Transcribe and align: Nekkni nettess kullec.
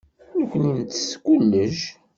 Nekkni 0.39 0.71
nettess 0.77 1.11
kullec. 1.25 1.79